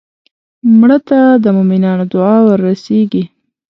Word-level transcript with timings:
مړه 0.79 0.97
ته 1.07 1.19
د 1.43 1.45
مومنانو 1.55 2.03
دعا 2.13 2.35
ورسېږي 2.43 3.23